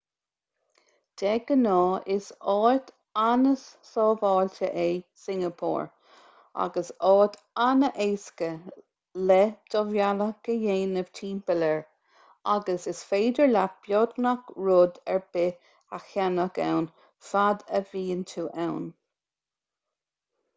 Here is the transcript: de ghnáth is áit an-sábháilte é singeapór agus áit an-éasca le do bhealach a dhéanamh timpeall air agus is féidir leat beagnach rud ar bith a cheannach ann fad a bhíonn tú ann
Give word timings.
de 1.21 1.31
ghnáth 1.49 2.07
is 2.13 2.27
áit 2.53 2.87
an-sábháilte 3.23 4.69
é 4.85 4.85
singeapór 5.25 5.83
agus 6.63 6.89
áit 7.11 7.37
an-éasca 7.67 8.49
le 9.27 9.37
do 9.75 9.83
bhealach 9.91 10.51
a 10.55 10.57
dhéanamh 10.65 11.13
timpeall 11.21 11.67
air 11.69 11.85
agus 12.57 12.89
is 12.95 13.05
féidir 13.13 13.51
leat 13.55 13.77
beagnach 13.89 14.51
rud 14.69 14.99
ar 15.17 15.23
bith 15.37 15.71
a 15.99 16.03
cheannach 16.09 16.61
ann 16.73 16.91
fad 17.31 17.65
a 17.81 17.87
bhíonn 17.95 18.25
tú 18.35 18.51
ann 18.69 18.83